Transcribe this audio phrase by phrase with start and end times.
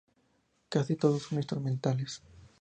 [0.69, 2.23] Casi todos son instrumentales.